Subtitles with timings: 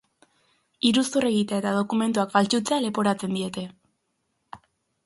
[0.91, 3.69] Iruzur egitea eta dokumentuak faltsutzea leporatzen diete.